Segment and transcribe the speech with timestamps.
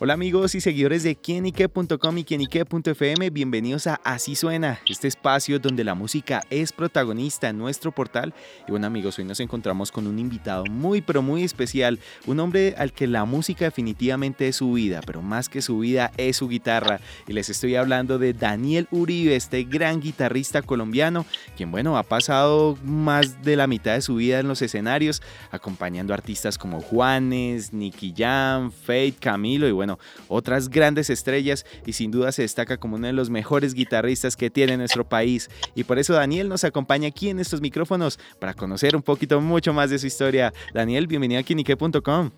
[0.00, 5.82] Hola amigos y seguidores de quienique.com y quienique.fm, bienvenidos a Así Suena, este espacio donde
[5.82, 8.32] la música es protagonista en nuestro portal.
[8.68, 12.76] Y bueno amigos, hoy nos encontramos con un invitado muy pero muy especial, un hombre
[12.78, 16.46] al que la música definitivamente es su vida, pero más que su vida es su
[16.46, 17.00] guitarra.
[17.26, 21.26] Y les estoy hablando de Daniel Uribe, este gran guitarrista colombiano,
[21.56, 26.14] quien bueno, ha pasado más de la mitad de su vida en los escenarios, acompañando
[26.14, 29.87] artistas como Juanes, Nicky Jam, Fate, Camilo y bueno,
[30.28, 34.50] otras grandes estrellas y sin duda se destaca como uno de los mejores guitarristas que
[34.50, 35.48] tiene nuestro país.
[35.74, 39.72] Y por eso Daniel nos acompaña aquí en estos micrófonos para conocer un poquito mucho
[39.72, 40.52] más de su historia.
[40.74, 42.30] Daniel, bienvenido a Kinique.com.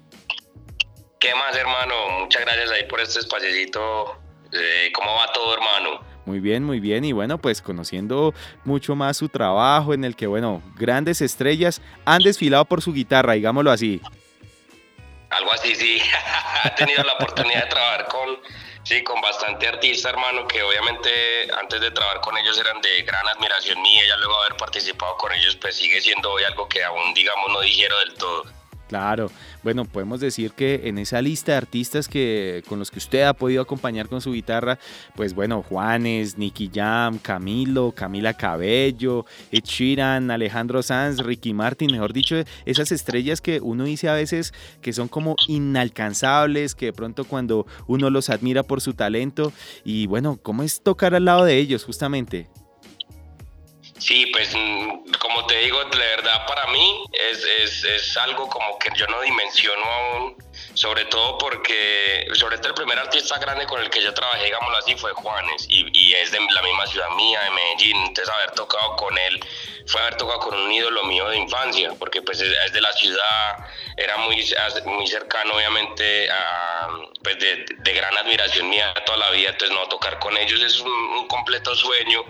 [1.19, 2.21] ¿Qué más, hermano?
[2.21, 4.19] Muchas gracias ahí por este espaciecito.
[4.53, 6.01] Eh, ¿Cómo va todo, hermano?
[6.25, 7.05] Muy bien, muy bien.
[7.05, 12.23] Y bueno, pues conociendo mucho más su trabajo en el que, bueno, grandes estrellas han
[12.23, 14.01] desfilado por su guitarra, digámoslo así.
[15.31, 16.03] Algo así, sí.
[16.65, 18.41] ha tenido la oportunidad de trabajar con,
[18.83, 23.27] sí, con bastante artista, hermano, que obviamente antes de trabajar con ellos eran de gran
[23.29, 24.07] admiración mía.
[24.07, 27.61] Ya luego haber participado con ellos, pues sigue siendo hoy algo que aún, digamos, no
[27.61, 28.60] dijeron del todo.
[28.91, 29.31] Claro,
[29.63, 33.35] bueno, podemos decir que en esa lista de artistas que, con los que usted ha
[33.35, 34.81] podido acompañar con su guitarra,
[35.15, 42.13] pues bueno, Juanes, Nicky Jam, Camilo, Camila Cabello, Ed Sheeran, Alejandro Sanz, Ricky Martin, mejor
[42.13, 44.53] dicho, esas estrellas que uno dice a veces
[44.83, 49.53] que son como inalcanzables, que de pronto cuando uno los admira por su talento,
[49.85, 52.49] y bueno, ¿cómo es tocar al lado de ellos justamente?
[54.01, 58.79] Sí, pues mm, como te digo, de verdad para mí es, es, es, algo como
[58.79, 60.37] que yo no dimensiono aún,
[60.73, 64.79] sobre todo porque, sobre todo el primer artista grande con el que yo trabajé, digámoslo
[64.79, 68.53] así, fue Juanes, y, y es de la misma ciudad mía, de Medellín, entonces haber
[68.53, 69.39] tocado con él
[69.87, 73.67] fue haber tocado con un ídolo mío de infancia, porque pues es de la ciudad,
[73.97, 74.37] era muy,
[74.87, 76.29] muy cercano obviamente
[77.23, 81.29] pues de, gran admiración mía toda la vida, entonces no tocar con ellos es un
[81.29, 82.25] completo sueño.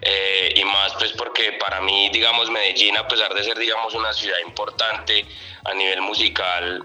[0.00, 4.12] Eh, y más pues porque para mí, digamos, Medellín, a pesar de ser, digamos, una
[4.12, 5.24] ciudad importante
[5.64, 6.84] a nivel musical,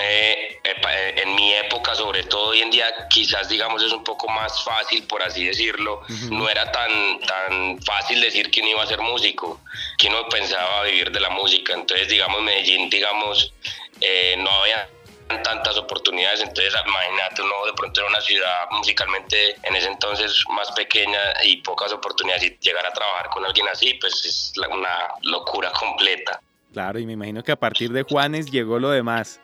[0.00, 4.28] eh, eh, en mi época, sobre todo hoy en día, quizás digamos es un poco
[4.28, 6.02] más fácil, por así decirlo.
[6.30, 9.60] No era tan, tan fácil decir no iba a ser músico,
[9.98, 11.74] que no pensaba vivir de la música.
[11.74, 13.52] Entonces, digamos, Medellín, digamos,
[14.38, 14.88] no había
[15.42, 20.70] tantas oportunidades, entonces imagínate uno de pronto en una ciudad musicalmente en ese entonces más
[20.72, 25.70] pequeña y pocas oportunidades y llegar a trabajar con alguien así, pues es una locura
[25.72, 26.40] completa.
[26.72, 29.40] Claro, y me imagino que a partir de Juanes llegó lo demás.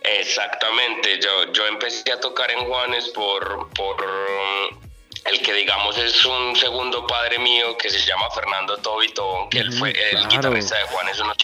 [0.00, 4.80] Exactamente, yo, yo empecé a tocar en Juanes por, por um,
[5.24, 9.72] el que digamos es un segundo padre mío que se llama Fernando Tobito, que él
[9.72, 11.36] fue el guitarrista de Juanes unos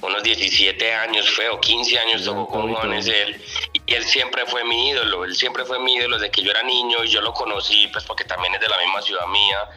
[0.00, 3.42] unos 17 años fue, o 15 años tocó con Juanes él,
[3.86, 6.62] y él siempre fue mi ídolo, él siempre fue mi ídolo desde que yo era
[6.62, 9.68] niño y yo lo conocí pues porque también es de la misma ciudad mía,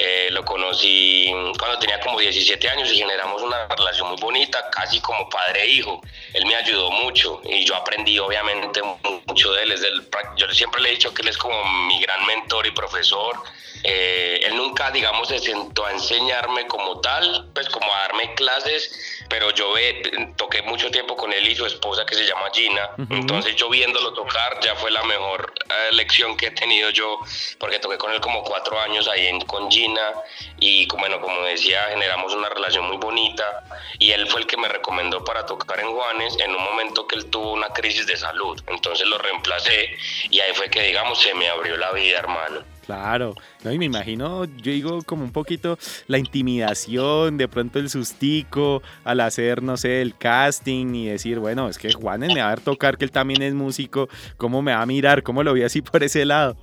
[0.00, 1.28] eh, lo conocí
[1.58, 5.70] cuando tenía como 17 años y generamos una relación muy bonita, casi como padre e
[5.70, 6.00] hijo.
[6.34, 8.80] Él me ayudó mucho y yo aprendí obviamente
[9.26, 9.72] mucho de él.
[9.72, 12.70] Es del, yo siempre le he dicho que él es como mi gran mentor y
[12.70, 13.42] profesor.
[13.84, 19.24] Eh, él nunca, digamos, se sentó a enseñarme como tal, pues como a darme clases,
[19.28, 20.02] pero yo ve,
[20.36, 24.12] toqué mucho tiempo con él y su esposa que se llama Gina, entonces yo viéndolo
[24.14, 27.20] tocar ya fue la mejor eh, lección que he tenido yo,
[27.58, 30.12] porque toqué con él como cuatro años ahí en, con Gina
[30.58, 33.64] y bueno, como decía, generamos una relación muy bonita
[33.98, 37.16] y él fue el que me recomendó para tocar en Juanes en un momento que
[37.16, 39.96] él tuvo una crisis de salud, entonces lo reemplacé
[40.30, 42.77] y ahí fue que digamos se me abrió la vida, hermano.
[42.88, 43.34] Claro,
[43.64, 48.82] no, y me imagino, yo digo como un poquito la intimidación, de pronto el sustico
[49.04, 52.48] al hacer, no sé, el casting y decir, bueno, es que Juan me va a
[52.48, 54.08] ver tocar que él también es músico,
[54.38, 55.22] ¿cómo me va a mirar?
[55.22, 56.56] ¿Cómo lo vi así por ese lado?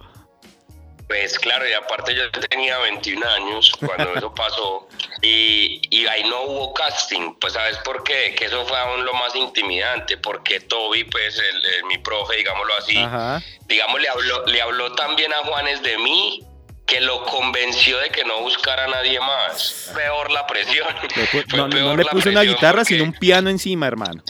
[1.08, 4.88] Pues claro, y aparte yo tenía 21 años cuando eso pasó
[5.22, 9.14] y, y, ahí no hubo casting, pues sabes por qué, que eso fue aún lo
[9.14, 12.96] más intimidante, porque Toby, pues el, mi profe, digámoslo así,
[13.68, 16.44] digamos, le habló, le habló también a Juanes de mí
[16.86, 19.92] que lo convenció de que no buscara a nadie más.
[19.96, 20.88] Peor la presión.
[21.56, 24.24] no, no, le puso una guitarra, sino un piano encima, hermano.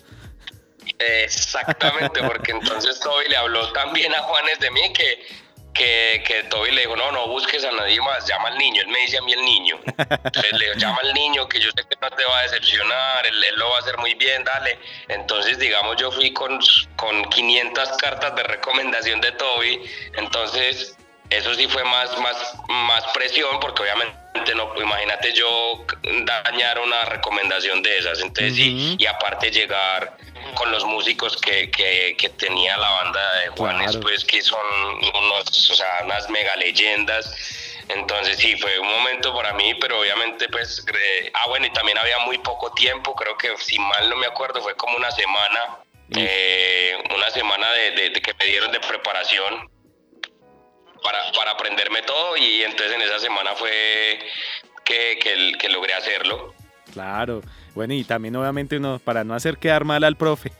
[0.98, 5.45] Exactamente, porque entonces Toby le habló también a Juanes de mí que
[5.76, 8.82] que, que Toby le dijo, no, no busques a nadie más, llama al niño.
[8.82, 9.80] Él me dice a mí el niño.
[9.86, 13.28] Entonces le dijo, llama al niño, que yo sé que no te va a decepcionar,
[13.28, 14.80] él, lo va a hacer muy bien, dale.
[15.10, 16.60] Entonces, digamos, yo fui con,
[16.96, 19.82] con 500 cartas de recomendación de Toby.
[20.14, 20.98] Entonces,
[21.30, 25.86] eso sí fue más, más, más presión, porque obviamente no, imagínate yo
[26.24, 28.22] dañar una recomendación de esas.
[28.22, 30.16] Entonces, sí, y aparte llegar
[30.56, 34.60] con los músicos que, que, tenía la banda de Juanes, pues que son
[35.14, 37.32] unos, o sea, unas mega leyendas.
[37.88, 40.84] Entonces sí, fue un momento para mí, pero obviamente pues,
[41.34, 44.62] ah bueno, y también había muy poco tiempo, creo que si mal no me acuerdo,
[44.62, 45.78] fue como una semana,
[46.16, 49.70] eh, una semana de, que me dieron de preparación
[51.04, 54.20] para, para aprenderme todo y entonces en esa semana fue
[54.84, 56.56] que, que, que logré hacerlo.
[56.92, 57.42] Claro,
[57.76, 60.52] bueno, y también obviamente uno, para no hacer quedar mal al profe.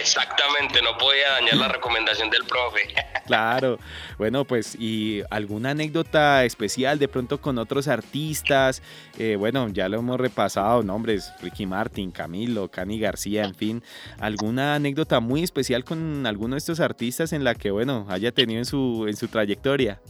[0.00, 2.80] Exactamente, no podía dañar la recomendación del profe.
[3.24, 3.78] Claro,
[4.18, 8.82] bueno, pues y alguna anécdota especial de pronto con otros artistas,
[9.18, 13.82] eh, bueno, ya lo hemos repasado, nombres, Ricky Martin, Camilo, Cani García, en fin,
[14.20, 18.58] alguna anécdota muy especial con alguno de estos artistas en la que, bueno, haya tenido
[18.58, 20.02] en su, en su trayectoria.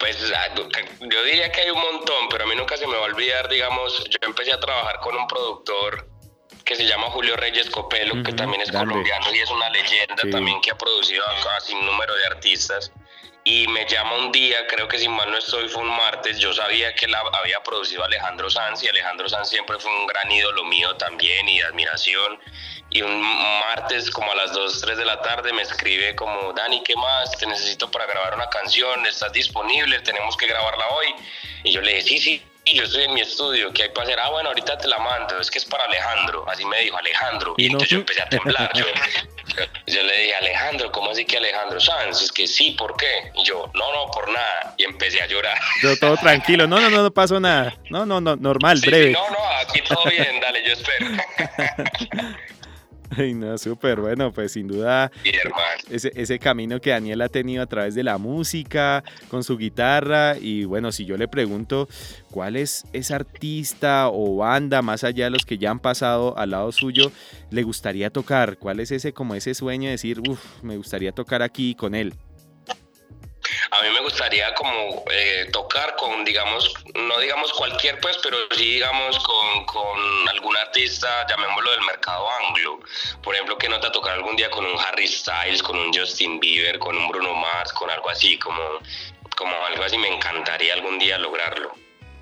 [0.00, 0.54] Pues ah,
[1.10, 3.48] yo diría que hay un montón, pero a mí nunca se me va a olvidar,
[3.48, 6.08] digamos, yo empecé a trabajar con un productor
[6.64, 10.60] que se llama Julio Reyes Copelo, que también es colombiano y es una leyenda también
[10.62, 12.90] que ha producido casi un número de artistas.
[13.46, 16.54] Y me llama un día, creo que si mal no estoy, fue un martes, yo
[16.54, 20.64] sabía que la había producido Alejandro Sanz y Alejandro Sanz siempre fue un gran ídolo
[20.64, 22.40] mío también y de admiración
[22.94, 23.20] y un
[23.60, 27.32] martes como a las 2, 3 de la tarde me escribe como, Dani, ¿qué más?
[27.32, 29.98] Te necesito para grabar una canción, ¿estás disponible?
[30.00, 31.06] Tenemos que grabarla hoy.
[31.64, 32.42] Y yo le dije, sí, sí,
[32.72, 34.20] yo estoy en mi estudio, ¿qué hay para hacer?
[34.20, 36.44] Ah, bueno, ahorita te la mando, es que es para Alejandro.
[36.48, 37.54] Así me dijo Alejandro.
[37.56, 38.70] Y, entonces yo empecé a temblar.
[38.74, 38.86] Yo,
[39.86, 42.22] le dije, Alejandro, ¿cómo así que Alejandro Sanz?
[42.22, 43.32] Es que sí, ¿por qué?
[43.34, 44.74] Y yo, no, no, por nada.
[44.76, 45.58] Y empecé a llorar.
[46.00, 47.76] todo tranquilo, no, no, no, no pasó nada.
[47.90, 49.12] No, no, no, normal, breve.
[49.12, 51.06] no, no, aquí todo bien, dale, yo espero.
[53.18, 55.10] Ay, no, súper bueno, pues sin duda
[55.90, 60.36] ese, ese, camino que Daniel ha tenido a través de la música, con su guitarra
[60.38, 61.88] y bueno, si yo le pregunto
[62.30, 66.50] cuál es ese artista o banda más allá de los que ya han pasado al
[66.50, 67.12] lado suyo,
[67.50, 71.42] le gustaría tocar, cuál es ese como ese sueño de decir, uff, me gustaría tocar
[71.42, 72.14] aquí con él.
[73.84, 79.18] Mí me gustaría como eh, tocar con, digamos, no digamos cualquier pues, pero sí digamos
[79.18, 82.80] con, con algún artista, llamémoslo del mercado anglo.
[83.22, 86.40] Por ejemplo, que no te tocar algún día con un Harry Styles, con un Justin
[86.40, 88.58] Bieber, con un Bruno Mars, con algo así, como,
[89.36, 89.98] como algo así.
[89.98, 91.74] Me encantaría algún día lograrlo.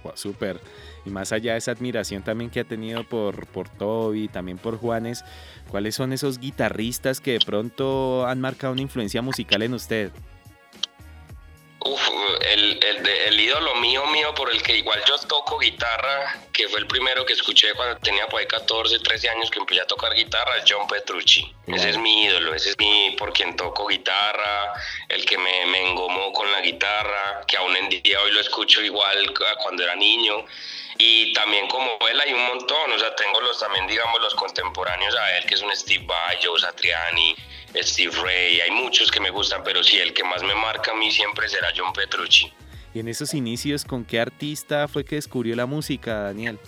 [0.03, 0.61] Wow, súper.
[1.05, 4.79] Y más allá de esa admiración también que ha tenido por, por Toby, también por
[4.79, 5.25] Juanes,
[5.70, 10.11] ¿cuáles son esos guitarristas que de pronto han marcado una influencia musical en usted?
[12.82, 16.87] El, el, ídolo mío, mío, por el que igual yo toco guitarra, que fue el
[16.87, 20.56] primero que escuché cuando tenía por ahí 14, 13 años que empecé a tocar guitarra,
[20.56, 21.55] es John Petrucci.
[21.69, 24.73] Ese es mi ídolo, ese es mi, por quien toco guitarra,
[25.08, 28.82] el que me, me engomó con la guitarra, que aún en día hoy lo escucho
[28.82, 29.32] igual
[29.62, 30.44] cuando era niño.
[30.99, 35.14] Y también como él hay un montón, o sea, tengo los también, digamos, los contemporáneos
[35.17, 37.34] a él, que es un Steve Vai, Joe Satriani,
[37.76, 40.94] Steve Ray, hay muchos que me gustan, pero sí, el que más me marca a
[40.94, 42.52] mí siempre será John Petrucci.
[42.94, 46.59] Y en esos inicios, ¿con qué artista fue que descubrió la música, Daniel?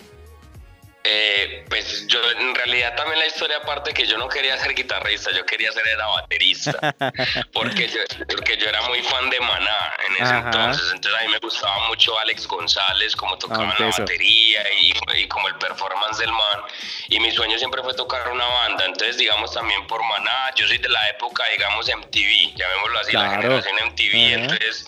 [1.07, 5.29] Eh, pues yo en realidad también la historia aparte que yo no quería ser guitarrista,
[5.31, 6.95] yo quería ser era baterista,
[7.53, 11.31] porque yo, porque yo era muy fan de Maná en ese entonces, entonces a mí
[11.31, 16.31] me gustaba mucho Alex González, como tocaba la batería y, y, como el performance del
[16.31, 16.61] man,
[17.09, 20.79] y mi sueño siempre fue tocar una banda, entonces digamos también por Maná, yo soy
[20.79, 24.87] de la época digamos MTV, llamémoslo así, la generación MTV, entonces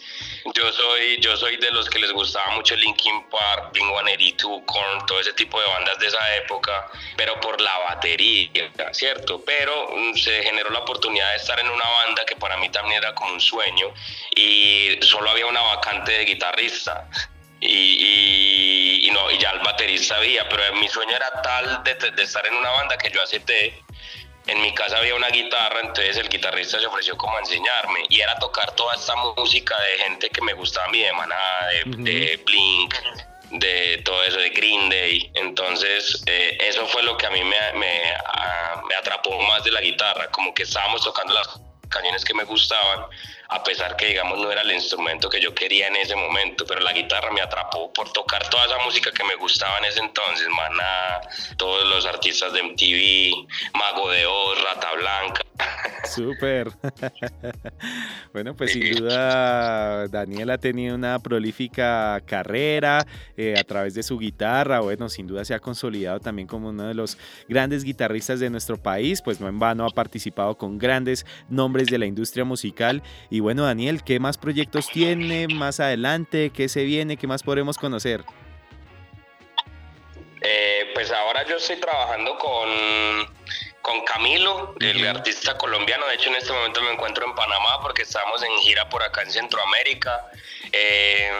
[0.67, 5.19] yo soy, yo soy de los que les gustaba mucho Linkin Park, Blink-182, Korn, todo
[5.21, 8.49] ese tipo de bandas de esa época, pero por la batería,
[8.91, 9.41] ¿cierto?
[9.45, 12.97] Pero mm, se generó la oportunidad de estar en una banda que para mí también
[12.97, 13.93] era como un sueño
[14.35, 17.07] y solo había una vacante de guitarrista.
[17.59, 22.45] Y, no, y ya el baterista había, pero mi sueño era tal de, de estar
[22.45, 23.81] en una banda que yo acepté
[24.47, 28.21] en mi casa había una guitarra, entonces el guitarrista se ofreció como a enseñarme y
[28.21, 31.35] era tocar toda esta música de gente que me gustaba a mí, de Maná,
[31.85, 32.95] de, Blink,
[33.51, 35.31] de todo eso, de Green Day.
[35.35, 39.81] Entonces, eh, eso fue lo que a mí me, ah, me, atrapó más de la
[39.81, 41.47] guitarra, como que estábamos tocando las
[41.89, 43.05] canciones que me gustaban,
[43.49, 46.81] a pesar que digamos no era el instrumento que yo quería en ese momento, pero
[46.81, 50.47] la guitarra me atrapó por tocar toda esa música que me gustaba en ese entonces,
[50.49, 51.21] Maná,
[51.57, 55.41] todos los artistas de MTV, Mago de Oz, Rata Blanca.
[56.03, 56.71] Súper.
[58.33, 64.17] bueno, pues sin duda Daniel ha tenido una prolífica carrera eh, a través de su
[64.17, 64.79] guitarra.
[64.79, 68.77] Bueno, sin duda se ha consolidado también como uno de los grandes guitarristas de nuestro
[68.77, 69.21] país.
[69.21, 73.03] Pues no en vano ha participado con grandes nombres de la industria musical.
[73.29, 76.51] Y bueno, Daniel, ¿qué más proyectos tiene más adelante?
[76.51, 77.17] ¿Qué se viene?
[77.17, 78.23] ¿Qué más podremos conocer?
[80.41, 82.69] Eh, pues ahora yo estoy trabajando con
[83.87, 86.05] con Camilo, el artista colombiano.
[86.07, 89.21] De hecho, en este momento me encuentro en Panamá porque estamos en gira por acá
[89.21, 90.29] en Centroamérica.
[90.71, 91.31] Eh,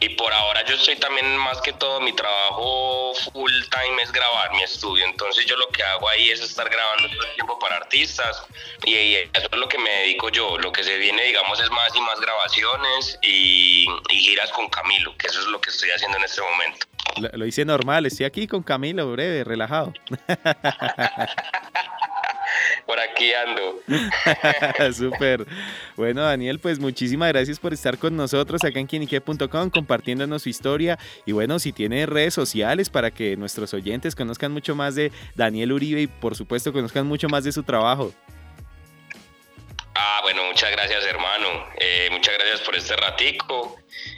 [0.00, 4.52] y por ahora yo estoy también, más que todo, mi trabajo full time es grabar
[4.52, 5.04] mi estudio.
[5.04, 8.42] Entonces yo lo que hago ahí es estar grabando todo el tiempo para artistas.
[8.84, 10.58] Y, eso es lo que me dedico yo.
[10.58, 15.28] Lo que se viene, digamos, es más y más grabaciones y, giras con Camilo, que
[15.28, 16.86] eso es lo que estoy haciendo en este momento.
[17.20, 19.92] Lo, lo hice normal, estoy aquí con Camilo, breve, relajado.
[22.86, 23.80] por aquí ando.
[24.92, 25.46] Súper.
[25.96, 30.98] Bueno, Daniel, pues muchísimas gracias por estar con nosotros acá en quienique.com compartiéndonos su historia.
[31.26, 35.72] Y bueno, si tiene redes sociales para que nuestros oyentes conozcan mucho más de Daniel
[35.72, 38.12] Uribe y por supuesto conozcan mucho más de su trabajo.
[39.94, 41.48] Ah, bueno, muchas gracias hermano.
[41.78, 43.76] Eh, muchas gracias por este ratico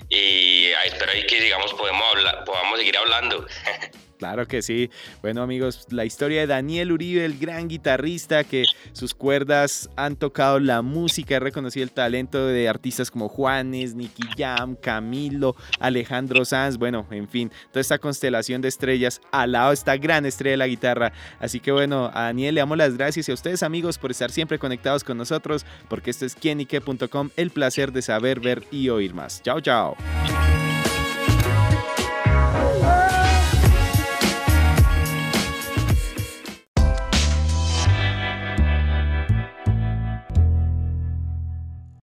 [0.09, 3.47] y espero que digamos podemos hablar, podamos seguir hablando.
[4.19, 4.91] Claro que sí.
[5.23, 10.59] Bueno amigos, la historia de Daniel Uribe, el gran guitarrista que sus cuerdas han tocado
[10.59, 16.79] la música, ha reconocido el talento de artistas como Juanes, Nicky Jam, Camilo, Alejandro Sanz,
[16.79, 20.57] bueno, en fin, toda esta constelación de estrellas al lado de esta gran estrella de
[20.59, 21.13] la guitarra.
[21.39, 24.31] Así que bueno, a Daniel le damos las gracias y a ustedes amigos por estar
[24.33, 29.15] siempre conectados con nosotros, porque esto es quienique.com, el placer de saber, ver y oír
[29.15, 29.43] más.
[29.43, 29.97] Chao, chao.